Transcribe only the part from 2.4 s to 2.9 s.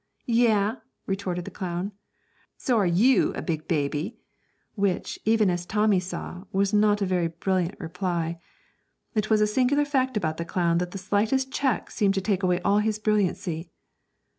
'so are